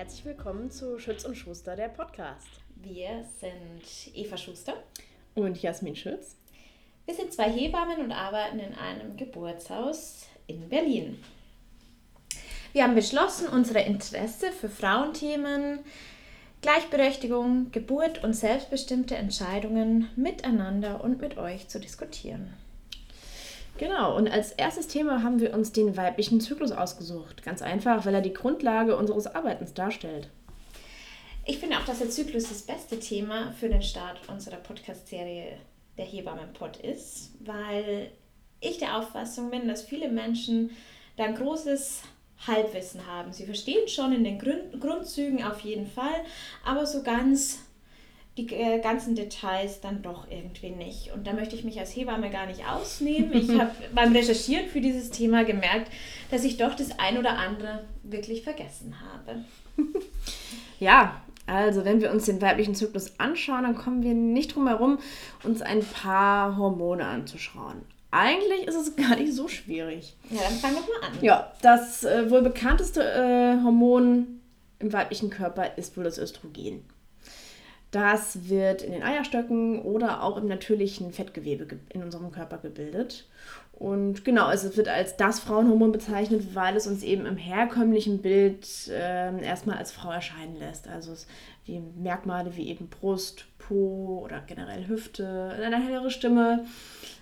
[0.00, 2.48] Herzlich willkommen zu Schütz und Schuster, der Podcast.
[2.76, 4.72] Wir sind Eva Schuster
[5.34, 6.38] und Jasmin Schütz.
[7.04, 11.22] Wir sind zwei Hebammen und arbeiten in einem Geburtshaus in Berlin.
[12.72, 15.80] Wir haben beschlossen, unsere Interesse für Frauenthemen,
[16.62, 22.54] Gleichberechtigung, Geburt und selbstbestimmte Entscheidungen miteinander und mit euch zu diskutieren.
[23.80, 27.42] Genau, und als erstes Thema haben wir uns den weiblichen Zyklus ausgesucht.
[27.42, 30.28] Ganz einfach, weil er die Grundlage unseres Arbeitens darstellt.
[31.46, 35.56] Ich finde auch, dass der Zyklus das beste Thema für den Start unserer Podcast-Serie
[35.96, 38.10] der Hebammenpod ist, weil
[38.60, 40.72] ich der Auffassung bin, dass viele Menschen
[41.16, 42.02] da ein großes
[42.46, 43.32] Halbwissen haben.
[43.32, 46.22] Sie verstehen schon in den Grund Grundzügen auf jeden Fall,
[46.66, 47.60] aber so ganz
[48.36, 51.12] die äh, ganzen Details dann doch irgendwie nicht.
[51.12, 53.32] Und da möchte ich mich als Hebamme gar nicht ausnehmen.
[53.34, 55.90] Ich habe beim Recherchieren für dieses Thema gemerkt,
[56.30, 59.44] dass ich doch das ein oder andere wirklich vergessen habe.
[60.80, 64.98] Ja, also wenn wir uns den weiblichen Zyklus anschauen, dann kommen wir nicht drum herum,
[65.44, 67.82] uns ein paar Hormone anzuschauen.
[68.10, 70.16] Eigentlich ist es gar nicht so schwierig.
[70.30, 71.22] Ja, dann fangen wir mal an.
[71.22, 74.40] Ja, das äh, wohl bekannteste äh, Hormon
[74.78, 76.82] im weiblichen Körper ist wohl das Östrogen.
[77.90, 83.26] Das wird in den Eierstöcken oder auch im natürlichen Fettgewebe in unserem Körper gebildet.
[83.72, 88.18] Und genau, also es wird als das Frauenhormon bezeichnet, weil es uns eben im herkömmlichen
[88.20, 90.86] Bild äh, erstmal als Frau erscheinen lässt.
[90.86, 91.26] Also es,
[91.66, 96.66] die Merkmale wie eben Brust, Po oder generell Hüfte, eine hellere Stimme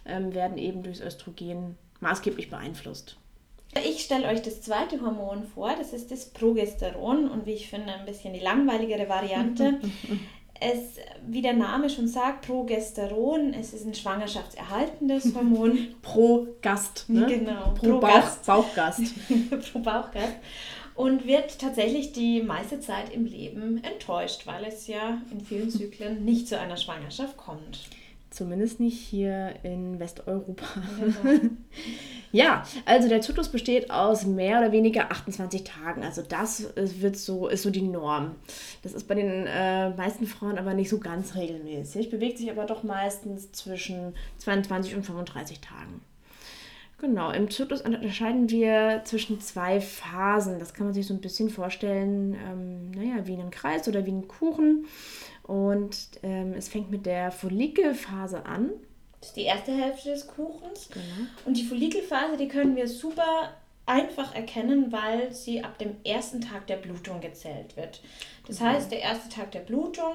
[0.04, 3.16] ähm, werden eben durchs Östrogen maßgeblich beeinflusst.
[3.86, 7.92] Ich stelle euch das zweite Hormon vor, das ist das Progesteron und wie ich finde
[7.92, 9.78] ein bisschen die langweiligere Variante.
[10.60, 15.94] es, wie der Name schon sagt, Progesteron, es ist ein schwangerschaftserhaltendes Hormon.
[16.02, 17.26] Pro Gast, ne?
[17.26, 17.74] Genau.
[17.74, 19.02] Pro, Pro Bauch, Bauchgast.
[19.72, 20.36] Pro Bauchgast.
[20.94, 26.24] Und wird tatsächlich die meiste Zeit im Leben enttäuscht, weil es ja in vielen Zyklen
[26.24, 27.88] nicht zu einer Schwangerschaft kommt.
[28.30, 30.66] Zumindest nicht hier in Westeuropa.
[31.00, 31.40] Genau.
[32.32, 36.02] ja, also der Zyklus besteht aus mehr oder weniger 28 Tagen.
[36.04, 38.34] Also das wird so, ist so die Norm.
[38.82, 42.10] Das ist bei den äh, meisten Frauen aber nicht so ganz regelmäßig.
[42.10, 46.02] Bewegt sich aber doch meistens zwischen 22 und 35 Tagen.
[47.00, 50.58] Genau, im Zyklus unterscheiden wir zwischen zwei Phasen.
[50.58, 54.10] Das kann man sich so ein bisschen vorstellen, ähm, naja, wie einen Kreis oder wie
[54.10, 54.84] einen Kuchen.
[55.48, 58.70] Und ähm, es fängt mit der Follikelphase an.
[59.18, 60.90] Das ist die erste Hälfte des Kuchens.
[60.90, 61.26] Genau.
[61.46, 63.54] Und die Follikelphase, die können wir super
[63.86, 68.02] einfach erkennen, weil sie ab dem ersten Tag der Blutung gezählt wird.
[68.46, 68.66] Das mhm.
[68.66, 70.12] heißt, der erste Tag der Blutung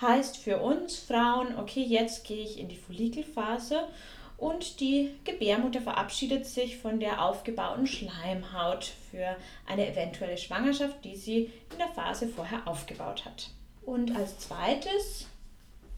[0.00, 3.88] heißt für uns Frauen, okay, jetzt gehe ich in die Follikelphase
[4.36, 9.36] und die Gebärmutter verabschiedet sich von der aufgebauten Schleimhaut für
[9.66, 13.50] eine eventuelle Schwangerschaft, die sie in der Phase vorher aufgebaut hat.
[13.88, 15.28] Und als zweites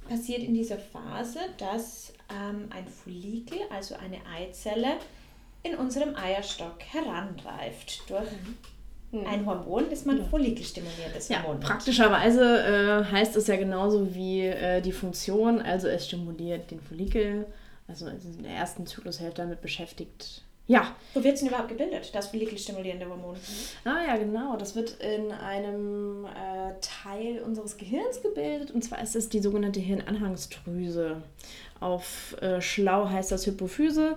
[0.09, 4.99] passiert in dieser Phase, dass ähm, ein Follikel, also eine Eizelle,
[5.65, 8.31] in unserem Eierstock heranreift durch
[9.11, 9.27] mhm.
[9.27, 10.25] ein Hormon, das man ja.
[10.25, 16.07] follikelstimulierendes Hormon ja, Praktischerweise äh, heißt es ja genauso wie äh, die Funktion, also es
[16.07, 17.45] stimuliert den Follikel,
[17.89, 20.95] also in der ersten Zyklushälfte damit beschäftigt, ja.
[21.15, 23.35] Wo wird es denn überhaupt gebildet, das follikelstimulierende Hormon?
[23.85, 24.57] Ah ja, genau.
[24.57, 28.71] Das wird in einem äh, Teil unseres Gehirns gebildet.
[28.71, 31.23] Und zwar ist es die sogenannte Hirnanhangsdrüse.
[31.81, 34.17] Auf äh, schlau heißt das Hypophyse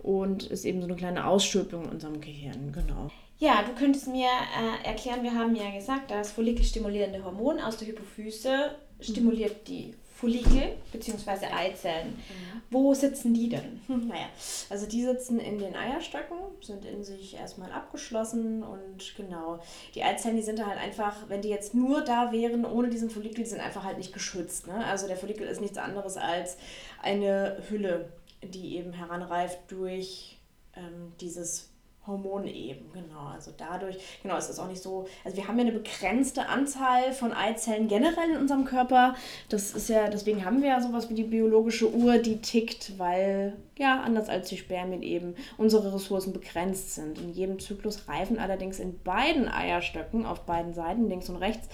[0.00, 2.72] und ist eben so eine kleine Ausstülpung in unserem Gehirn.
[2.72, 3.12] Genau.
[3.38, 7.86] Ja, du könntest mir äh, erklären, wir haben ja gesagt, das follikelstimulierende Hormon aus der
[7.86, 11.46] Hypophyse stimuliert die Follikel bzw.
[11.46, 12.08] Eizellen.
[12.08, 12.62] Mhm.
[12.70, 13.80] Wo sitzen die denn?
[14.08, 14.28] Naja,
[14.70, 19.60] also die sitzen in den Eierstöcken, sind in sich erstmal abgeschlossen und genau,
[19.94, 23.44] die Eizellen, die sind halt einfach, wenn die jetzt nur da wären, ohne diesen Follikel,
[23.44, 24.66] die sind einfach halt nicht geschützt.
[24.66, 24.84] Ne?
[24.86, 26.56] Also der Follikel ist nichts anderes als
[27.02, 28.08] eine Hülle,
[28.42, 30.38] die eben heranreift durch
[30.76, 31.70] ähm, dieses
[32.06, 33.26] Hormone eben, genau.
[33.32, 37.12] Also dadurch, genau, es ist auch nicht so, also wir haben ja eine begrenzte Anzahl
[37.12, 39.14] von Eizellen generell in unserem Körper.
[39.48, 43.56] Das ist ja, deswegen haben wir ja sowas wie die biologische Uhr, die tickt, weil,
[43.78, 47.18] ja, anders als die Spermien eben, unsere Ressourcen begrenzt sind.
[47.18, 51.68] In jedem Zyklus reifen allerdings in beiden Eierstöcken, auf beiden Seiten, links und rechts,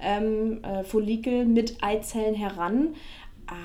[0.00, 2.94] ähm, äh, Follikel mit Eizellen heran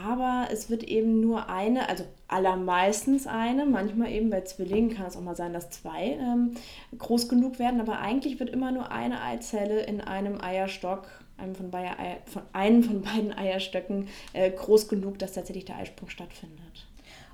[0.06, 5.16] aber es wird eben nur eine, also allermeistens eine, manchmal eben bei Zwillingen kann es
[5.16, 6.56] auch mal sein, dass zwei ähm,
[6.98, 11.08] groß genug werden, aber eigentlich wird immer nur eine Eizelle in einem Eierstock,
[11.38, 11.96] einem von, Bayer,
[12.26, 16.60] von, einem von beiden Eierstöcken, äh, groß genug, dass tatsächlich der Eisprung stattfindet.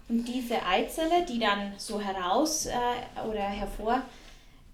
[0.08, 4.04] Und diese Eizelle, die dann so heraus äh, oder hervor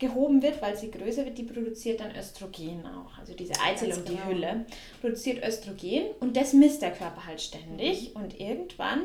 [0.02, 3.18] gehoben wird, weil sie größer wird, die produziert dann Östrogen auch.
[3.18, 4.28] Also diese Eizelle und die genau.
[4.28, 4.66] Hülle
[5.00, 8.14] produziert Östrogen und das misst der Körper halt ständig.
[8.14, 8.22] Mhm.
[8.22, 9.02] Und irgendwann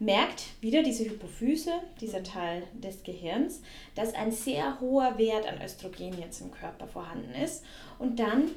[0.00, 3.62] merkt wieder diese Hypophyse, dieser Teil des Gehirns,
[3.94, 7.64] dass ein sehr hoher Wert an Östrogen jetzt im Körper vorhanden ist.
[8.00, 8.50] Und dann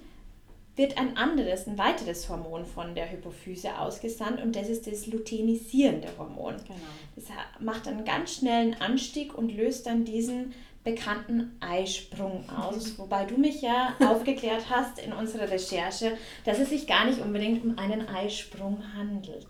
[0.76, 6.10] wird ein anderes, ein weiteres Hormon von der Hypophyse ausgesandt und das ist das luteinisierende
[6.18, 6.56] Hormon.
[6.68, 6.80] Genau.
[7.16, 7.26] Das
[7.60, 10.54] macht einen ganz schnellen Anstieg und löst dann diesen
[10.86, 16.88] bekannten Eisprung aus, wobei du mich ja aufgeklärt hast in unserer Recherche, dass es sich
[16.88, 19.48] gar nicht unbedingt um einen Eisprung handelt.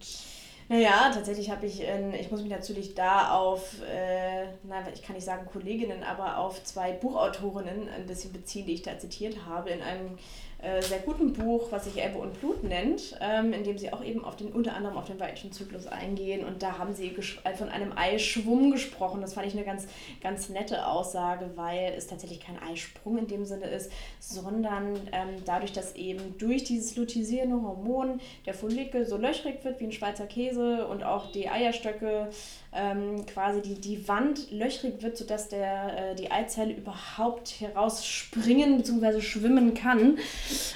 [0.67, 5.15] Naja, tatsächlich habe ich, in, ich muss mich natürlich da auf, äh, na, ich kann
[5.15, 9.69] nicht sagen Kolleginnen, aber auf zwei Buchautorinnen ein bisschen beziehen, die ich da zitiert habe,
[9.69, 10.17] in einem
[10.65, 14.03] äh, sehr guten Buch, was sich Ebbe und Blut nennt, ähm, in dem sie auch
[14.03, 16.43] eben auf den, unter anderem auf den weiblichen Zyklus eingehen.
[16.43, 19.21] Und da haben sie äh, von einem Eischwumm gesprochen.
[19.21, 19.87] Das fand ich eine ganz,
[20.21, 25.71] ganz nette Aussage, weil es tatsächlich kein Eisprung in dem Sinne ist, sondern ähm, dadurch,
[25.71, 30.87] dass eben durch dieses luteinisierende Hormon der Follikel so löchrig wird wie ein Schweizer Käse
[30.87, 32.29] und auch die Eierstöcke
[32.75, 39.21] ähm, quasi die, die Wand löchrig wird, sodass der, äh, die Eizelle überhaupt herausspringen bzw.
[39.21, 40.17] schwimmen kann.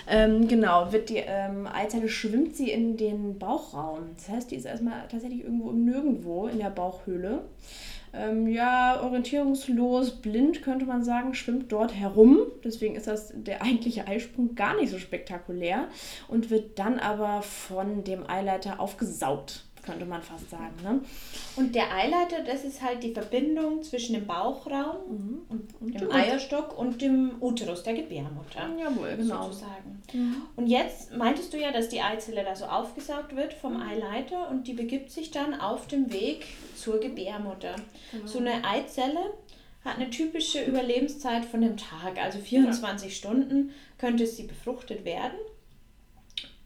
[0.08, 4.10] Ähm, genau, wird die ähm, Eizelle schwimmt sie in den Bauchraum.
[4.16, 7.44] Das heißt, die ist erstmal tatsächlich irgendwo im Nirgendwo in der Bauchhöhle.
[8.12, 12.40] Ähm, ja, orientierungslos, blind könnte man sagen, schwimmt dort herum.
[12.64, 15.88] Deswegen ist das der eigentliche Eisprung gar nicht so spektakulär
[16.28, 20.76] und wird dann aber von dem Eileiter aufgesaugt könnte man fast sagen.
[20.84, 21.02] Ne?
[21.56, 25.42] Und der Eileiter, das ist halt die Verbindung zwischen dem Bauchraum mhm.
[25.50, 28.70] und, und, dem Eierstock und dem Uterus der Gebärmutter.
[28.80, 29.46] Jawohl, genau.
[29.46, 30.02] Sozusagen.
[30.14, 30.42] Mhm.
[30.56, 33.84] Und jetzt meintest du ja, dass die Eizelle da so aufgesaugt wird vom mhm.
[33.84, 36.46] Eileiter und die begibt sich dann auf dem Weg
[36.76, 37.76] zur Gebärmutter.
[38.12, 38.28] Genau.
[38.28, 39.34] So eine Eizelle
[39.84, 43.16] hat eine typische Überlebenszeit von dem Tag, also 24 ja.
[43.16, 45.38] Stunden könnte sie befruchtet werden.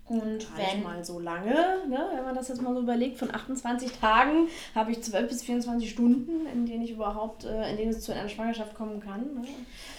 [0.09, 1.53] Und wenn mal so lange,
[1.87, 5.43] ne, wenn man das jetzt mal so überlegt, von 28 Tagen habe ich 12 bis
[5.43, 9.21] 24 Stunden, in denen ich überhaupt, äh, in denen es zu einer Schwangerschaft kommen kann.
[9.21, 9.47] Ne?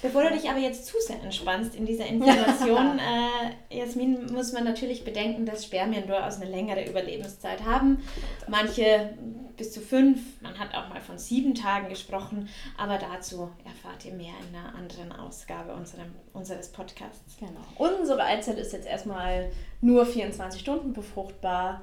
[0.02, 2.98] Bevor du dich aber jetzt zu sehr entspannst in dieser Information,
[3.70, 8.02] äh, Jasmin, muss man natürlich bedenken, dass Spermien durchaus eine längere Überlebenszeit haben.
[8.46, 9.14] Manche
[9.56, 14.12] bis zu fünf, man hat auch mal von sieben Tagen gesprochen, aber dazu erfahrt ihr
[14.12, 17.36] mehr in einer anderen Ausgabe unserem, unseres Podcasts.
[17.38, 17.60] Genau.
[17.76, 21.82] Unsere Eizelle ist jetzt erstmal nur 24 Stunden befruchtbar.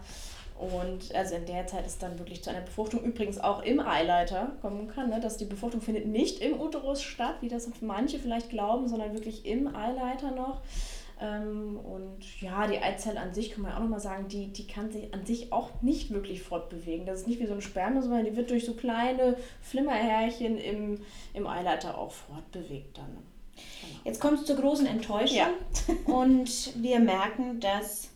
[0.61, 4.51] Und also in der Zeit ist dann wirklich zu einer Befruchtung übrigens auch im Eileiter
[4.61, 5.09] kommen kann.
[5.09, 5.19] Ne?
[5.19, 9.47] Dass die Befruchtung findet nicht im Uterus statt, wie das manche vielleicht glauben, sondern wirklich
[9.47, 10.61] im Eileiter noch.
[11.21, 14.91] Ähm, und ja, die Eizelle an sich, kann man auch nochmal sagen, die, die kann
[14.91, 17.05] sich an sich auch nicht wirklich fortbewegen.
[17.05, 21.01] Das ist nicht wie so ein Sperma, sondern die wird durch so kleine Flimmerhärchen im,
[21.33, 23.17] im Eileiter auch fortbewegt dann.
[23.53, 24.01] Genau.
[24.03, 25.49] Jetzt kommt es zur großen Enttäuschung ja.
[26.05, 28.09] und wir merken, dass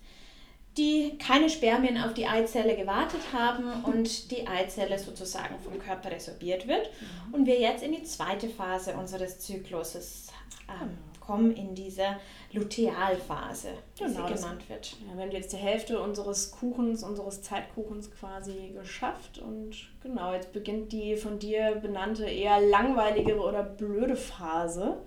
[0.78, 6.68] die keine Spermien auf die Eizelle gewartet haben und die Eizelle sozusagen vom Körper resorbiert
[6.68, 6.90] wird
[7.30, 7.34] mhm.
[7.34, 10.28] und wir jetzt in die zweite Phase unseres Zykluses
[10.68, 12.18] ähm, kommen, in dieser
[12.52, 14.96] Lutealphase, wie genau, sie genannt wird.
[15.08, 20.54] Ja, wir haben jetzt die Hälfte unseres Kuchens, unseres Zeitkuchens quasi geschafft und genau, jetzt
[20.54, 24.98] beginnt die von dir benannte eher langweiligere oder blöde Phase.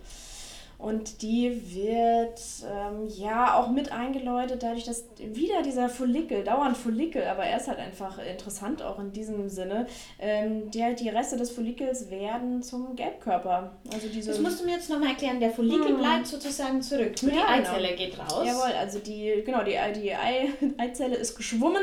[0.78, 7.24] Und die wird ähm, ja auch mit eingeläutet, dadurch, dass wieder dieser Follikel, dauernd Follikel,
[7.24, 9.88] aber er ist halt einfach interessant auch in diesem Sinne,
[10.20, 13.72] ähm, der, die Reste des Follikels werden zum Gelbkörper.
[13.92, 15.98] Also diese das musst du mir jetzt nochmal erklären, der Follikel hm.
[15.98, 17.70] bleibt sozusagen zurück, nur ja, die genau.
[17.70, 17.98] Eizelle genau.
[17.98, 18.46] geht raus.
[18.46, 21.82] Jawohl, also die, genau, die, die Ei, Eizelle ist geschwommen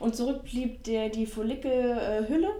[0.00, 2.50] und zurück blieb der, die Follikelhülle.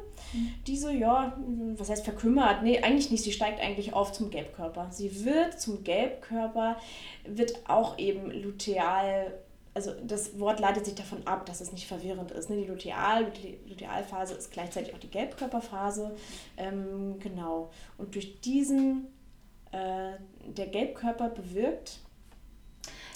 [0.66, 1.36] Diese, ja,
[1.76, 2.62] was heißt verkümmert?
[2.62, 3.24] Nee, eigentlich nicht.
[3.24, 4.88] Sie steigt eigentlich auf zum Gelbkörper.
[4.90, 6.76] Sie wird zum Gelbkörper,
[7.24, 9.32] wird auch eben luteal
[9.74, 12.48] also das Wort leitet sich davon ab, dass es nicht verwirrend ist.
[12.48, 12.56] Ne?
[12.56, 13.32] Die Luteal,
[13.68, 16.14] Lutealphase ist gleichzeitig auch die Gelbkörperphase.
[16.56, 17.70] Ähm, genau.
[17.98, 19.08] Und durch diesen,
[19.72, 20.12] äh,
[20.46, 21.98] der Gelbkörper bewirkt,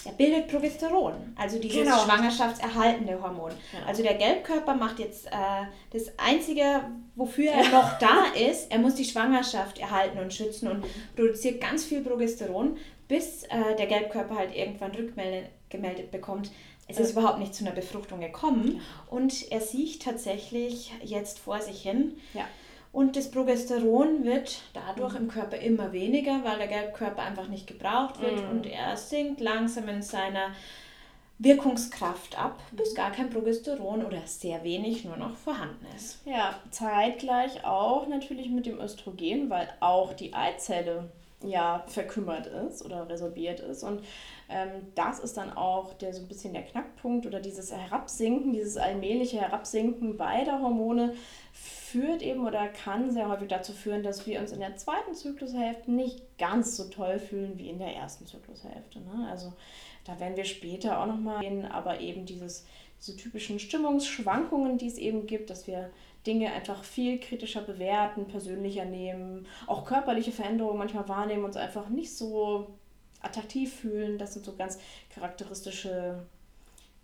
[0.08, 1.98] er bildet Progesteron, also dieses genau.
[1.98, 3.52] schwangerschaftserhaltende Hormon.
[3.72, 3.86] Genau.
[3.86, 5.30] Also der Gelbkörper macht jetzt äh,
[5.92, 6.82] das Einzige,
[7.14, 10.84] wofür er noch da ist, er muss die Schwangerschaft erhalten und schützen und
[11.14, 16.50] produziert ganz viel Progesteron, bis äh, der Gelbkörper halt irgendwann rückgemeldet bekommt,
[16.90, 21.82] es ist überhaupt nicht zu einer Befruchtung gekommen und er sieht tatsächlich jetzt vor sich
[21.82, 22.16] hin.
[22.32, 22.46] Ja
[22.92, 28.20] und das Progesteron wird dadurch im Körper immer weniger, weil der Gelbkörper einfach nicht gebraucht
[28.20, 28.50] wird mm.
[28.50, 30.52] und er sinkt langsam in seiner
[31.38, 36.18] Wirkungskraft ab, bis gar kein Progesteron oder sehr wenig nur noch vorhanden ist.
[36.26, 41.10] Ja, zeitgleich auch natürlich mit dem Östrogen, weil auch die Eizelle
[41.44, 43.84] ja verkümmert ist oder resorbiert ist.
[43.84, 44.00] Und
[44.48, 48.76] ähm, das ist dann auch der so ein bisschen der Knackpunkt oder dieses Herabsinken, dieses
[48.76, 51.14] allmähliche Herabsinken beider Hormone
[51.90, 55.90] führt eben oder kann sehr häufig dazu führen, dass wir uns in der zweiten Zyklushälfte
[55.90, 59.00] nicht ganz so toll fühlen wie in der ersten Zyklushälfte.
[59.00, 59.26] Ne?
[59.30, 59.54] Also
[60.04, 62.66] da werden wir später auch nochmal sehen, aber eben dieses,
[63.00, 65.90] diese typischen Stimmungsschwankungen, die es eben gibt, dass wir
[66.26, 72.14] Dinge einfach viel kritischer bewerten, persönlicher nehmen, auch körperliche Veränderungen manchmal wahrnehmen, uns einfach nicht
[72.14, 72.66] so
[73.22, 74.18] attraktiv fühlen.
[74.18, 74.78] Das sind so ganz
[75.14, 76.22] charakteristische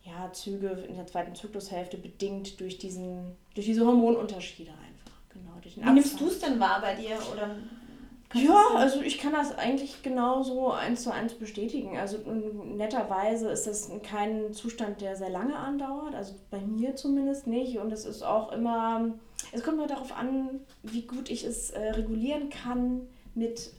[0.04, 5.18] ja, Züge in der zweiten Zyklushälfte, bedingt durch, diesen, durch diese Hormonunterschiede einfach.
[5.30, 7.18] Genau, durch den Wie nimmst du es denn wahr bei dir?
[7.32, 7.56] Oder
[8.34, 11.96] ja, also ich kann das eigentlich genauso eins zu eins bestätigen.
[11.96, 17.78] Also netterweise ist das kein Zustand, der sehr lange andauert, also bei mir zumindest nicht.
[17.78, 19.14] Und es ist auch immer,
[19.52, 23.02] es kommt nur darauf an, wie gut ich es äh, regulieren kann
[23.34, 23.70] mit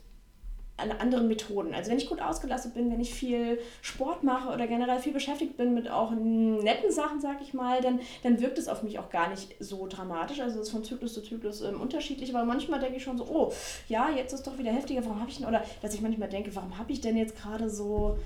[0.78, 1.74] an anderen Methoden.
[1.74, 5.56] Also wenn ich gut ausgelastet bin, wenn ich viel Sport mache oder generell viel beschäftigt
[5.56, 9.08] bin mit auch netten Sachen, sag ich mal, dann, dann wirkt es auf mich auch
[9.08, 10.40] gar nicht so dramatisch.
[10.40, 13.24] Also es ist von Zyklus zu Zyklus ähm, unterschiedlich, aber manchmal denke ich schon so,
[13.24, 13.52] oh,
[13.88, 16.54] ja, jetzt ist doch wieder heftiger, warum habe ich denn, oder dass ich manchmal denke,
[16.54, 18.18] warum habe ich denn jetzt gerade so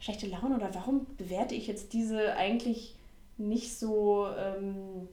[0.00, 2.94] schlechte Laune oder warum bewerte ich jetzt diese eigentlich
[3.36, 5.08] nicht so, ähm,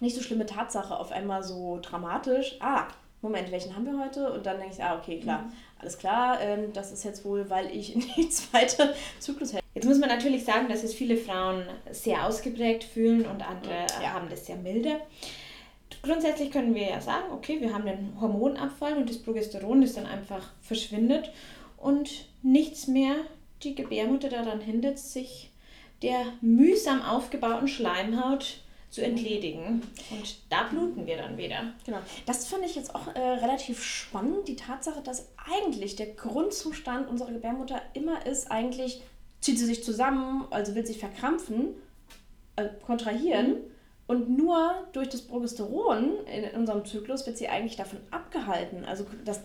[0.00, 2.56] nicht so schlimme Tatsache auf einmal so dramatisch?
[2.60, 2.88] Ah,
[3.22, 4.32] Moment, welchen haben wir heute?
[4.32, 5.52] Und dann denke ich, ah, okay, klar, mhm.
[5.78, 9.64] Alles klar, ähm, das ist jetzt wohl, weil ich in die zweite Zyklus hätte.
[9.74, 14.14] Jetzt muss man natürlich sagen, dass es viele Frauen sehr ausgeprägt fühlen und andere ja.
[14.14, 15.00] haben das sehr milde.
[16.02, 20.06] Grundsätzlich können wir ja sagen, okay, wir haben den Hormonabfall und das Progesteron, das dann
[20.06, 21.30] einfach verschwindet
[21.76, 23.16] und nichts mehr
[23.62, 25.50] die Gebärmutter daran hindert, sich
[26.02, 29.82] der mühsam aufgebauten Schleimhaut zu entledigen.
[30.10, 31.74] Und da bluten wir dann wieder.
[31.84, 31.98] Genau.
[32.24, 37.32] Das finde ich jetzt auch äh, relativ spannend, die Tatsache, dass eigentlich der Grundzustand unserer
[37.32, 39.02] Gebärmutter immer ist, eigentlich
[39.40, 41.74] zieht sie sich zusammen, also will sich verkrampfen,
[42.56, 43.48] äh, kontrahieren.
[43.48, 43.75] Mhm
[44.08, 48.84] und nur durch das Progesteron in unserem Zyklus wird sie eigentlich davon abgehalten.
[48.84, 49.40] Also das,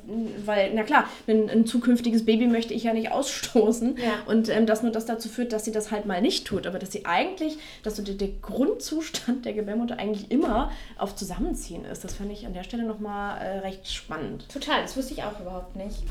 [0.45, 3.97] weil, na klar, ein, ein zukünftiges Baby möchte ich ja nicht ausstoßen.
[3.97, 4.13] Ja.
[4.27, 6.67] Und ähm, das nur das dazu führt, dass sie das halt mal nicht tut.
[6.67, 11.83] Aber dass sie eigentlich, dass so der, der Grundzustand der Gebärmutter eigentlich immer auf Zusammenziehen
[11.83, 12.03] ist.
[12.03, 14.47] Das fand ich an der Stelle nochmal äh, recht spannend.
[14.47, 16.03] Total, das wusste ich auch überhaupt nicht.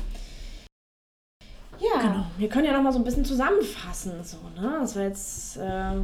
[1.79, 2.01] Ja.
[2.01, 2.25] Genau.
[2.37, 4.23] Wir können ja nochmal so ein bisschen zusammenfassen.
[4.25, 4.79] So, ne?
[4.81, 5.55] Das war jetzt.
[5.55, 6.01] Äh,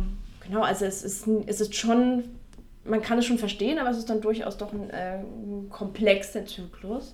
[0.48, 2.24] Genau, also es ist, es ist schon,
[2.86, 6.46] man kann es schon verstehen, aber es ist dann durchaus doch ein, äh, ein komplexer
[6.46, 7.14] Zyklus.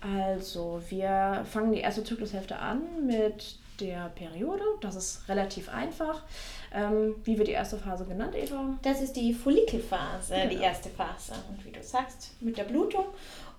[0.00, 4.62] Also wir fangen die erste Zyklushälfte an mit der Periode.
[4.80, 6.22] Das ist relativ einfach.
[6.72, 8.78] Ähm, wie wird die erste Phase genannt, Eva?
[8.82, 10.48] Das ist die Follikelphase, genau.
[10.50, 11.32] die erste Phase.
[11.48, 13.04] Und wie du sagst, mit der Blutung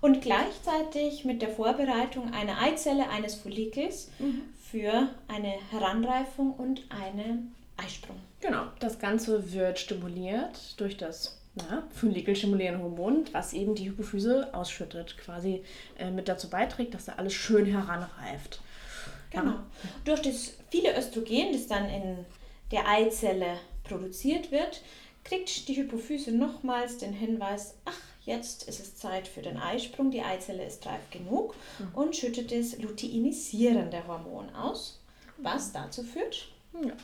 [0.00, 4.42] und gleichzeitig mit der Vorbereitung einer Eizelle eines Follikels mhm.
[4.60, 8.20] für eine Heranreifung und einen Eisprung.
[8.40, 15.18] Genau, das Ganze wird stimuliert durch das ja, follikelstimulierende Hormon, was eben die Hypophyse ausschüttet,
[15.18, 15.62] quasi
[15.98, 18.60] äh, mit dazu beiträgt, dass da alles schön heranreift.
[19.30, 19.54] Genau.
[20.04, 22.24] Durch das viele Östrogen, das dann in
[22.70, 24.82] der Eizelle produziert wird,
[25.24, 30.22] kriegt die Hypophyse nochmals den Hinweis, ach, jetzt ist es Zeit für den Eisprung, die
[30.22, 31.94] Eizelle ist reif genug mhm.
[31.94, 35.00] und schüttet das luteinisierende Hormon aus,
[35.38, 36.48] was dazu führt,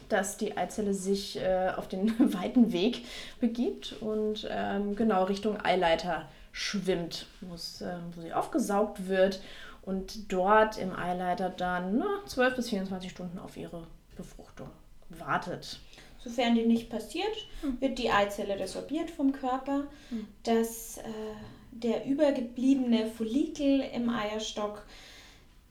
[0.08, 3.04] dass die Eizelle sich äh, auf den weiten Weg
[3.40, 9.40] begibt und ähm, genau Richtung Eileiter schwimmt, äh, wo sie aufgesaugt wird
[9.82, 14.68] und dort im Eileiter dann na, 12 bis 24 Stunden auf ihre Befruchtung
[15.08, 15.80] wartet.
[16.18, 17.80] Sofern die nicht passiert, hm.
[17.80, 20.26] wird die Eizelle resorbiert vom Körper, hm.
[20.42, 21.02] dass äh,
[21.70, 24.82] der übergebliebene Follikel im Eierstock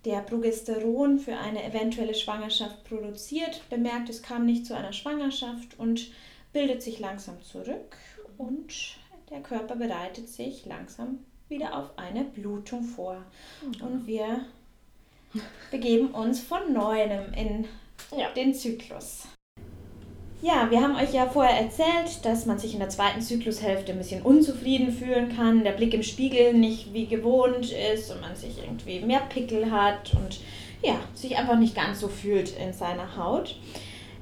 [0.08, 6.12] der Progesteron für eine eventuelle Schwangerschaft produziert, bemerkt, es kam nicht zu einer Schwangerschaft und
[6.54, 7.98] bildet sich langsam zurück
[8.38, 8.96] und
[9.30, 13.22] der Körper bereitet sich langsam wieder auf eine Blutung vor.
[13.62, 14.46] Und wir
[15.72, 17.66] begeben uns von neuem in
[18.18, 18.32] ja.
[18.32, 19.28] den Zyklus.
[20.42, 23.98] Ja, wir haben euch ja vorher erzählt, dass man sich in der zweiten Zyklushälfte ein
[23.98, 28.60] bisschen unzufrieden fühlen kann, der Blick im Spiegel nicht wie gewohnt ist und man sich
[28.60, 30.40] irgendwie mehr Pickel hat und
[30.84, 33.56] ja, sich einfach nicht ganz so fühlt in seiner Haut.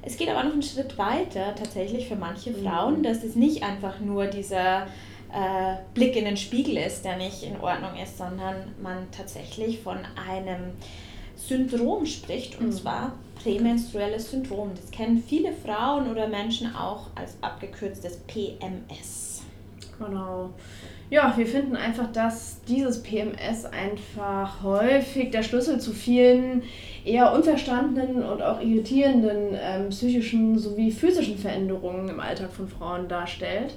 [0.00, 2.64] Es geht aber noch einen Schritt weiter tatsächlich für manche mhm.
[2.64, 4.86] Frauen, dass es nicht einfach nur dieser
[5.32, 9.98] äh, Blick in den Spiegel ist, der nicht in Ordnung ist, sondern man tatsächlich von
[10.30, 10.72] einem
[11.48, 12.72] Syndrom spricht, und mhm.
[12.72, 13.12] zwar
[13.42, 14.70] prämenstruelles Syndrom.
[14.74, 19.42] Das kennen viele Frauen oder Menschen auch als abgekürztes PMS.
[19.98, 20.50] Genau.
[21.08, 26.64] Ja, wir finden einfach, dass dieses PMS einfach häufig der Schlüssel zu vielen
[27.04, 33.74] eher unverstandenen und auch irritierenden ähm, psychischen sowie physischen Veränderungen im Alltag von Frauen darstellt.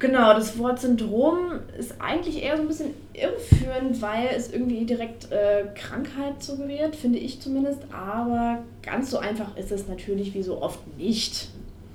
[0.00, 5.30] Genau, das Wort Syndrom ist eigentlich eher so ein bisschen irreführend, weil es irgendwie direkt
[5.30, 7.80] äh, Krankheit suggeriert, finde ich zumindest.
[7.92, 11.50] Aber ganz so einfach ist es natürlich wie so oft nicht.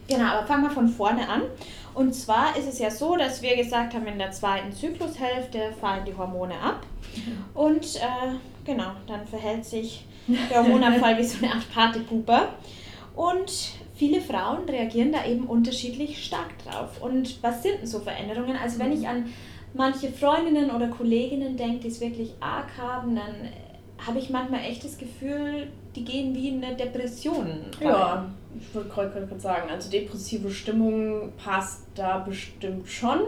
[0.07, 1.41] Genau, aber fangen wir von vorne an.
[1.95, 6.05] Und zwar ist es ja so, dass wir gesagt haben, in der zweiten Zyklushälfte fallen
[6.05, 6.85] die Hormone ab.
[7.55, 8.35] Und äh,
[8.65, 12.49] genau, dann verhält sich der Hormonabfall wie so eine Art Partypuper.
[13.15, 17.01] Und viele Frauen reagieren da eben unterschiedlich stark drauf.
[17.01, 18.57] Und was sind denn so Veränderungen?
[18.57, 19.25] Also wenn ich an
[19.73, 23.49] manche Freundinnen oder Kolleginnen denke, die es wirklich arg haben, dann
[24.05, 27.47] habe ich manchmal echt das Gefühl, die gehen wie in eine Depression.
[27.79, 27.87] Rein.
[27.87, 28.25] Ja,
[28.59, 33.21] ich wollte gerade sagen, also depressive Stimmung passt da bestimmt schon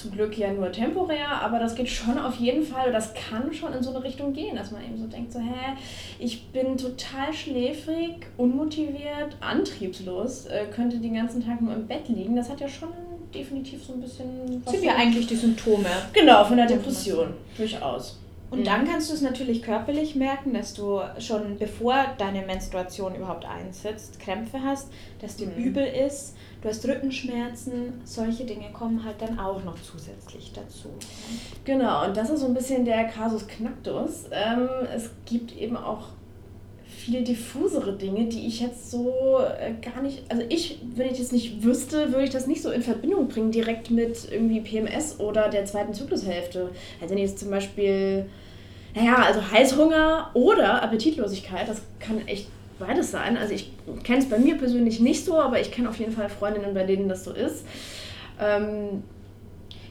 [0.00, 3.72] zum Glück ja nur temporär, aber das geht schon auf jeden Fall, das kann schon
[3.72, 5.76] in so eine Richtung gehen, dass man eben so denkt, so, hä,
[6.18, 12.36] ich bin total schläfrig, unmotiviert, antriebslos, äh, könnte den ganzen Tag nur im Bett liegen.
[12.36, 12.88] Das hat ja schon
[13.34, 14.62] definitiv so ein bisschen...
[14.66, 15.88] Sind ja eigentlich die Symptome.
[16.12, 18.18] Genau, von der Depression, durchaus.
[18.50, 23.44] Und dann kannst du es natürlich körperlich merken, dass du schon bevor deine Menstruation überhaupt
[23.44, 24.88] einsetzt, Krämpfe hast,
[25.20, 25.64] dass dir mhm.
[25.64, 30.88] übel ist, du hast Rückenschmerzen, solche Dinge kommen halt dann auch noch zusätzlich dazu.
[31.64, 34.24] Genau, und das ist so ein bisschen der Kasus Knacktus.
[34.30, 36.08] Ähm, es gibt eben auch
[37.00, 41.32] viel diffusere Dinge, die ich jetzt so äh, gar nicht, also ich, wenn ich das
[41.32, 45.48] nicht wüsste, würde ich das nicht so in Verbindung bringen, direkt mit irgendwie PMS oder
[45.48, 46.70] der zweiten Zyklushälfte.
[47.00, 48.26] Also wenn jetzt zum Beispiel,
[48.94, 52.48] naja, also Heißhunger oder Appetitlosigkeit, das kann echt
[52.80, 53.36] beides sein.
[53.36, 56.28] Also ich kenne es bei mir persönlich nicht so, aber ich kenne auf jeden Fall
[56.28, 57.64] Freundinnen, bei denen das so ist.
[58.40, 59.04] Ähm,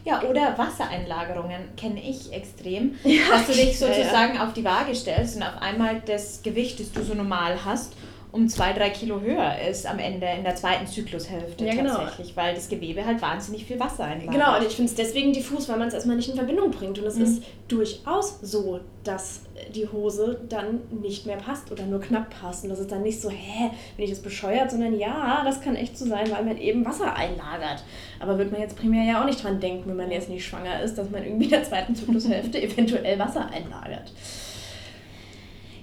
[0.06, 4.47] ja, oder Wassereinlagerungen kenne ich extrem, ja, dass du dich sozusagen ja, ja.
[4.47, 7.93] auf die Waage stellst und auf einmal das Gewicht, das du so normal hast,
[8.32, 11.96] um zwei, drei Kilo höher ist am Ende in der zweiten Zyklushälfte ja, genau.
[11.96, 14.34] tatsächlich, weil das Gewebe halt wahnsinnig viel Wasser einlagert.
[14.34, 17.00] Genau, und ich finde es deswegen diffus, weil man es erstmal nicht in Verbindung bringt.
[17.00, 17.24] Und es mhm.
[17.24, 19.42] ist durchaus so, dass
[19.74, 22.63] die Hose dann nicht mehr passt oder nur knapp passt.
[22.63, 25.76] Und das ist dann nicht so, hä, bin ich das bescheuert, sondern ja, das kann
[25.76, 27.84] echt so sein, weil man eben Wasser einlagert.
[28.20, 30.82] Aber wird man jetzt primär ja auch nicht dran denken, wenn man jetzt nicht schwanger
[30.84, 34.12] ist, dass man irgendwie in der zweiten Zyklushälfte eventuell Wasser einlagert.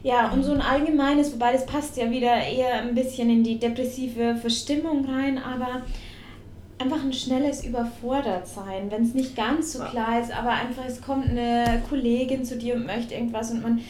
[0.07, 3.59] Ja, und so ein allgemeines, wobei das passt ja wieder eher ein bisschen in die
[3.59, 5.83] depressive Verstimmung rein, aber
[6.79, 11.31] einfach ein schnelles Überfordertsein, wenn es nicht ganz so klar ist, aber einfach es kommt
[11.31, 13.81] eine Kollegin zu dir und möchte irgendwas und man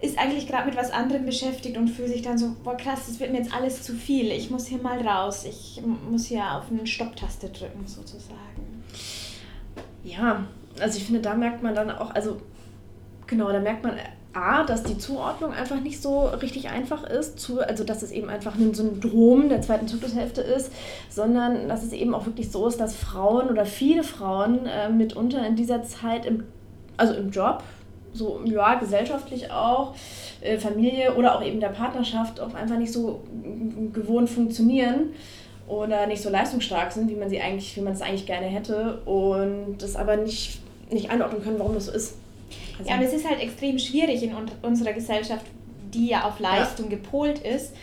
[0.00, 3.20] ist eigentlich gerade mit was anderem beschäftigt und fühlt sich dann so, boah krass, das
[3.20, 6.70] wird mir jetzt alles zu viel, ich muss hier mal raus, ich muss hier auf
[6.70, 8.84] eine Stopptaste drücken sozusagen.
[10.02, 10.46] Ja,
[10.80, 12.40] also ich finde, da merkt man dann auch, also
[13.26, 13.98] genau, da merkt man
[14.34, 18.30] A, dass die Zuordnung einfach nicht so richtig einfach ist, zu, also dass es eben
[18.30, 20.72] einfach ein Syndrom der zweiten Zyklushälfte ist,
[21.10, 25.46] sondern dass es eben auch wirklich so ist, dass Frauen oder viele Frauen äh, mitunter
[25.46, 26.44] in dieser Zeit im,
[26.96, 27.62] also im Job,
[28.14, 29.94] so ja, gesellschaftlich auch,
[30.40, 33.22] äh, Familie oder auch eben der Partnerschaft auch einfach nicht so
[33.92, 35.10] gewohnt funktionieren
[35.68, 39.02] oder nicht so leistungsstark sind, wie man sie eigentlich, wie man es eigentlich gerne hätte
[39.04, 42.16] und das aber nicht, nicht einordnen können, warum das so ist.
[42.78, 44.32] Also ja, und es ist halt extrem schwierig in
[44.62, 45.46] unserer Gesellschaft,
[45.92, 46.96] die ja auf Leistung ja.
[46.96, 47.74] gepolt ist,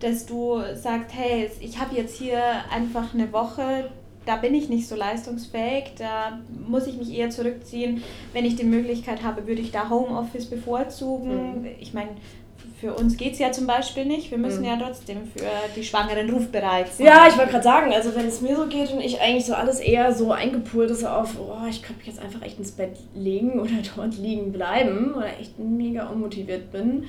[0.00, 3.90] dass du sagst, hey, ich habe jetzt hier einfach eine Woche,
[4.26, 8.02] da bin ich nicht so leistungsfähig, da muss ich mich eher zurückziehen.
[8.32, 11.62] Wenn ich die Möglichkeit habe, würde ich da Homeoffice bevorzugen.
[11.62, 11.68] Mhm.
[11.80, 12.10] Ich meine,
[12.80, 14.30] für uns geht es ja zum Beispiel nicht.
[14.30, 14.66] Wir müssen mhm.
[14.66, 17.06] ja trotzdem für die Schwangeren rufbereit sein.
[17.06, 19.54] Ja, ich wollte gerade sagen, also wenn es mir so geht und ich eigentlich so
[19.54, 22.96] alles eher so eingepult ist auf, oh, ich könnte mich jetzt einfach echt ins Bett
[23.14, 27.04] legen oder dort liegen bleiben oder echt mega unmotiviert bin,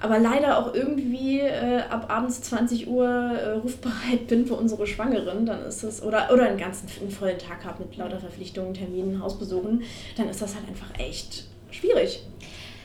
[0.00, 5.44] aber leider auch irgendwie äh, ab abends 20 Uhr äh, rufbereit bin für unsere Schwangeren,
[5.44, 9.22] dann ist das, oder, oder einen ganzen einen vollen Tag habe mit lauter Verpflichtungen, Terminen,
[9.22, 9.82] Hausbesuchen,
[10.16, 12.22] dann ist das halt einfach echt schwierig.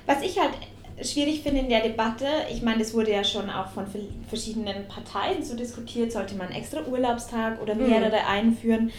[0.08, 0.52] Was ich halt
[1.02, 3.86] schwierig finde in der Debatte, ich meine, das wurde ja schon auch von
[4.28, 7.90] verschiedenen Parteien so diskutiert, sollte man extra Urlaubstag oder mhm.
[7.90, 8.28] mehrere mhm.
[8.30, 8.92] einführen.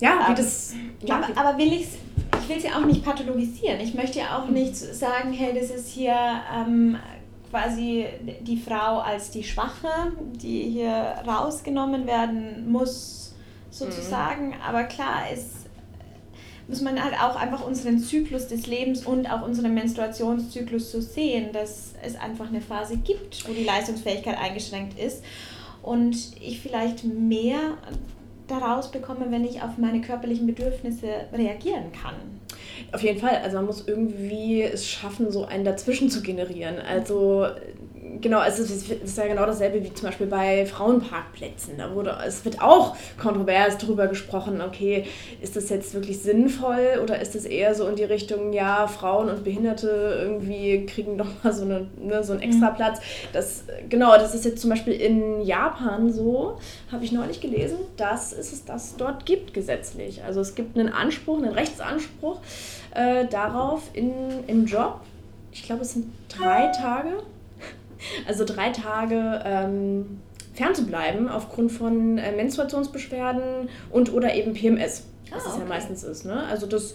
[0.00, 0.74] Ja, wie ähm, das.
[1.04, 1.96] Ja, aber, aber will ich's,
[2.40, 3.80] ich will es ja auch nicht pathologisieren.
[3.80, 4.54] Ich möchte ja auch mhm.
[4.54, 6.14] nicht sagen, hey, das ist hier
[6.54, 6.98] ähm,
[7.50, 8.06] quasi
[8.40, 13.34] die Frau als die Schwache, die hier rausgenommen werden muss,
[13.70, 14.48] sozusagen.
[14.48, 14.62] Mhm.
[14.66, 15.67] Aber klar, es
[16.68, 21.48] muss man halt auch einfach unseren Zyklus des Lebens und auch unseren Menstruationszyklus so sehen,
[21.52, 25.24] dass es einfach eine Phase gibt, wo die Leistungsfähigkeit eingeschränkt ist
[25.82, 27.78] und ich vielleicht mehr
[28.46, 32.14] daraus bekomme, wenn ich auf meine körperlichen Bedürfnisse reagieren kann.
[32.92, 33.40] Auf jeden Fall.
[33.42, 36.78] Also man muss irgendwie es schaffen, so einen dazwischen zu generieren.
[36.78, 37.46] Also
[38.20, 41.74] genau, es ist, es ist ja genau dasselbe wie zum Beispiel bei Frauenparkplätzen.
[41.78, 45.04] Da wurde, es wird auch kontrovers darüber gesprochen, okay,
[45.40, 49.28] ist das jetzt wirklich sinnvoll oder ist es eher so in die Richtung, ja, Frauen
[49.28, 53.00] und Behinderte irgendwie kriegen doch mal so, eine, ne, so einen Extraplatz.
[53.32, 56.58] Das, genau, das ist jetzt zum Beispiel in Japan so,
[56.90, 60.22] habe ich neulich gelesen, dass es das dort gibt gesetzlich.
[60.24, 62.40] Also es gibt einen Anspruch, einen Rechtsanspruch
[62.94, 64.12] äh, darauf in,
[64.46, 65.00] im Job.
[65.52, 67.22] Ich glaube, es sind drei Tage
[68.26, 70.20] also drei Tage ähm,
[70.54, 76.24] fernzubleiben aufgrund von äh, Menstruationsbeschwerden und oder eben PMS, was ah, es ja meistens ist.
[76.24, 76.42] Ne?
[76.50, 76.94] Also das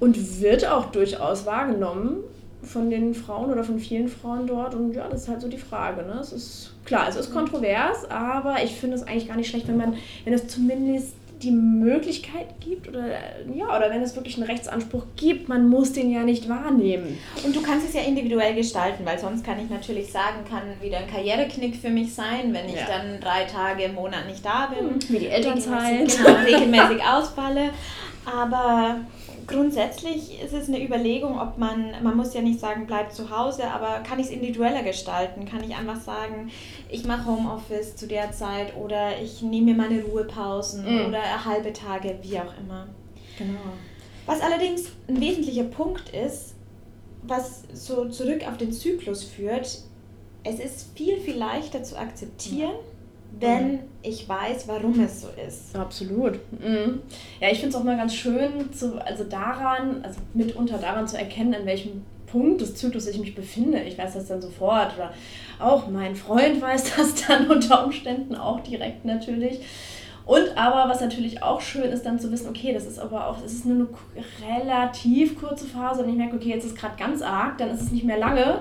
[0.00, 2.24] und wird auch durchaus wahrgenommen
[2.62, 4.74] von den Frauen oder von vielen Frauen dort.
[4.74, 6.02] Und ja, das ist halt so die Frage.
[6.02, 6.18] Ne?
[6.20, 9.76] Es ist klar, es ist kontrovers, aber ich finde es eigentlich gar nicht schlecht, wenn
[9.76, 13.08] man, wenn es zumindest die Möglichkeit gibt oder
[13.54, 17.18] ja oder wenn es wirklich einen Rechtsanspruch gibt, man muss den ja nicht wahrnehmen.
[17.44, 20.98] Und du kannst es ja individuell gestalten, weil sonst kann ich natürlich sagen, kann wieder
[20.98, 22.86] ein Karriereknick für mich sein, wenn ich ja.
[22.86, 24.90] dann drei Tage im Monat nicht da bin.
[24.90, 25.92] Hm, wie die Elternzeit.
[25.92, 27.70] Regelmäßig, genau, regelmäßig ausfalle.
[28.26, 29.00] Aber
[29.46, 33.64] grundsätzlich ist es eine Überlegung, ob man, man muss ja nicht sagen, bleib zu Hause,
[33.64, 35.46] aber kann ich es individueller gestalten?
[35.46, 36.50] Kann ich einfach sagen,
[36.90, 41.06] ich mache Homeoffice zu der Zeit oder ich nehme mir meine Ruhepausen mhm.
[41.06, 42.88] oder halbe Tage, wie auch immer.
[43.38, 43.58] Genau.
[44.26, 46.54] Was allerdings ein wesentlicher Punkt ist,
[47.22, 49.82] was so zurück auf den Zyklus führt,
[50.44, 52.72] es ist viel, viel leichter zu akzeptieren,
[53.38, 53.78] wenn mhm.
[54.02, 55.76] ich weiß, warum es so ist.
[55.76, 56.40] Absolut.
[56.52, 57.00] Mhm.
[57.40, 61.18] Ja, ich finde es auch mal ganz schön, zu, also daran, also mitunter daran zu
[61.18, 63.80] erkennen, an welchem Punkt des Zyklus ich mich befinde.
[63.80, 65.12] Ich weiß das dann sofort oder
[65.58, 69.60] auch mein Freund weiß das dann unter Umständen auch direkt natürlich.
[70.26, 73.38] Und aber was natürlich auch schön ist, dann zu wissen, okay, das ist aber auch,
[73.44, 77.20] es ist nur eine relativ kurze Phase und ich merke, okay, jetzt ist gerade ganz
[77.20, 78.60] arg, dann ist es nicht mehr lange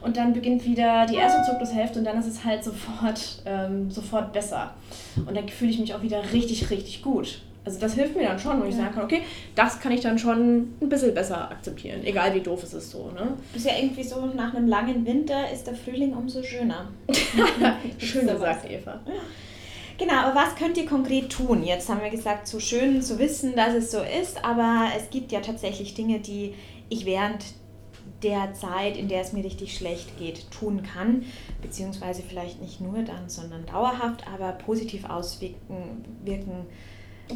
[0.00, 4.32] und dann beginnt wieder die erste Zyklushälfte und dann ist es halt sofort, ähm, sofort
[4.32, 4.74] besser.
[5.16, 7.42] Und dann fühle ich mich auch wieder richtig, richtig gut.
[7.64, 8.82] Also das hilft mir dann schon, wo ich ja.
[8.82, 9.22] sagen kann, okay,
[9.54, 13.10] das kann ich dann schon ein bisschen besser akzeptieren, egal wie doof es ist so.
[13.10, 13.34] Ne?
[13.54, 16.88] Ist ja irgendwie so, nach einem langen Winter ist der Frühling umso schöner.
[17.98, 19.00] schön gesagt, Eva.
[19.98, 21.62] Genau, aber was könnt ihr konkret tun?
[21.62, 25.30] Jetzt haben wir gesagt, so schön zu wissen, dass es so ist, aber es gibt
[25.30, 26.54] ja tatsächlich Dinge, die
[26.88, 27.44] ich während
[28.22, 31.24] der Zeit, in der es mir richtig schlecht geht, tun kann,
[31.60, 36.66] beziehungsweise vielleicht nicht nur dann, sondern dauerhaft, aber positiv auswirken, wirken,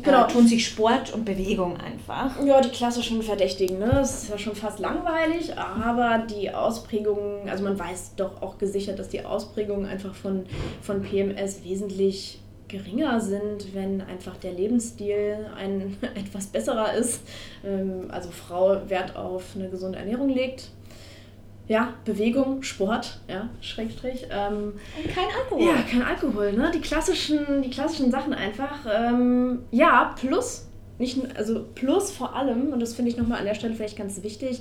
[0.02, 0.24] Genau.
[0.24, 2.42] Äh, tun sich Sport und Bewegung einfach.
[2.44, 3.90] Ja, die klassischen Verdächtigen, ne?
[3.92, 8.98] Das ist ja schon fast langweilig, aber die Ausprägungen, also man weiß doch auch gesichert,
[8.98, 10.46] dass die Ausprägungen einfach von,
[10.82, 17.22] von PMS wesentlich geringer sind, wenn einfach der Lebensstil ein etwas besserer ist.
[17.64, 20.70] Ähm, also Frau Wert auf eine gesunde Ernährung legt.
[21.66, 24.26] Ja, Bewegung, Sport, ja, Schrägstrich.
[24.30, 25.66] Ähm, Und kein Alkohol.
[25.66, 26.70] Ja, kein Alkohol, ne?
[26.74, 28.80] Die klassischen, die klassischen Sachen einfach.
[28.92, 30.66] Ähm, ja, plus,
[30.98, 34.22] nicht, also plus vor allem, und das finde ich nochmal an der Stelle vielleicht ganz
[34.22, 34.60] wichtig,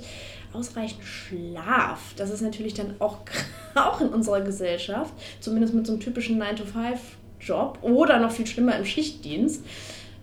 [0.54, 2.14] ausreichend Schlaf.
[2.16, 3.18] Das ist natürlich dann auch,
[3.74, 6.96] auch in unserer Gesellschaft, zumindest mit so einem typischen 9-to-5
[7.40, 9.62] Job oder noch viel schlimmer im Schichtdienst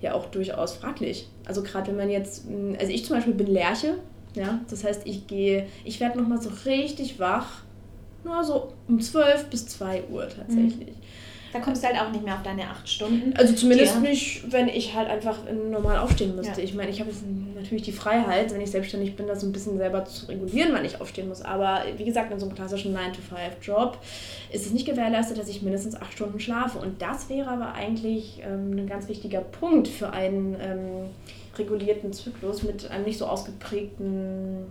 [0.02, 1.28] ja auch durchaus fraglich.
[1.46, 3.96] Also gerade wenn man jetzt, hm, also ich zum Beispiel bin Lerche,
[4.36, 7.64] ja, das heißt ich gehe, ich werde nochmal so richtig wach,
[8.24, 10.98] nur so um 12 bis 2 Uhr tatsächlich.
[10.98, 11.02] Mhm.
[11.54, 13.34] Da kommst du halt auch nicht mehr auf deine acht Stunden.
[13.36, 14.00] Also zumindest ja.
[14.00, 15.40] nicht, wenn ich halt einfach
[15.70, 16.62] normal aufstehen müsste.
[16.62, 16.64] Ja.
[16.64, 17.24] Ich meine, ich habe jetzt
[17.56, 21.02] natürlich die Freiheit, wenn ich selbstständig bin, das ein bisschen selber zu regulieren, wann ich
[21.02, 21.42] aufstehen muss.
[21.42, 23.98] Aber wie gesagt, in so einem klassischen 9-to-5-Job
[24.52, 26.80] ist es nicht gewährleistet, dass ich mindestens acht Stunden schlafe.
[26.80, 31.10] Und das wäre aber eigentlich ähm, ein ganz wichtiger Punkt für einen ähm,
[31.62, 34.66] regulierten Zyklus mit einem nicht so ausgeprägten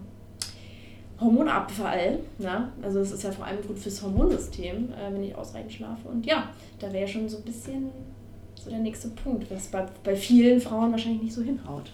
[1.21, 2.19] Hormonabfall.
[2.39, 2.73] Ne?
[2.83, 6.09] Also es ist ja vor allem gut fürs Hormonsystem, äh, wenn ich ausreichend schlafe.
[6.09, 7.91] Und ja, da wäre schon so ein bisschen
[8.55, 11.91] so der nächste Punkt, was bei, bei vielen Frauen wahrscheinlich nicht so hinhaut.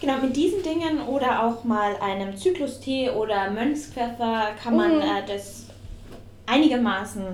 [0.00, 5.02] Genau, mit diesen Dingen oder auch mal einem Zyklustee oder Mönchspfeffer kann man mhm.
[5.02, 5.66] äh, das
[6.46, 7.24] einigermaßen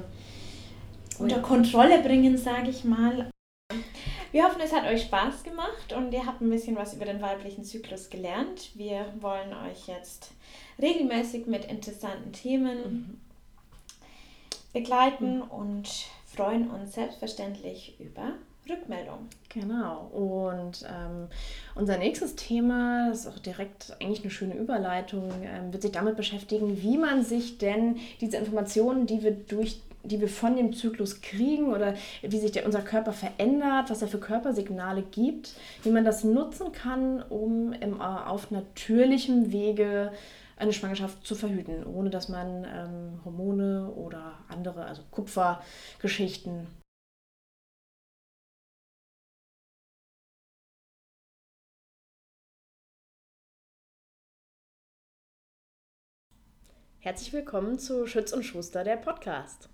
[1.19, 3.31] unter Kontrolle bringen, sage ich mal.
[4.33, 7.21] Wir hoffen, es hat euch Spaß gemacht und ihr habt ein bisschen was über den
[7.21, 8.71] weiblichen Zyklus gelernt.
[8.75, 10.31] Wir wollen euch jetzt
[10.81, 13.21] regelmäßig mit interessanten Themen mhm.
[14.73, 15.89] begleiten und
[16.27, 18.35] freuen uns selbstverständlich über
[18.69, 19.29] Rückmeldung.
[19.49, 20.07] Genau.
[20.13, 21.27] Und ähm,
[21.75, 26.17] unser nächstes Thema, das ist auch direkt eigentlich eine schöne Überleitung, ähm, wird sich damit
[26.17, 31.21] beschäftigen, wie man sich denn diese Informationen, die wir durch die wir von dem Zyklus
[31.21, 36.05] kriegen oder wie sich der, unser Körper verändert, was er für Körpersignale gibt, wie man
[36.05, 40.13] das nutzen kann, um im, äh, auf natürlichem Wege
[40.57, 46.67] eine Schwangerschaft zu verhüten, ohne dass man ähm, Hormone oder andere, also Kupfergeschichten
[57.03, 59.71] Herzlich willkommen zu Schütz und Schuster, der Podcast.